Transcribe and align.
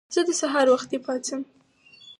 زه 0.13 0.21
د 0.27 0.29
سهار 0.41 0.67
وختي 0.73 0.97
پاڅم. 1.05 1.41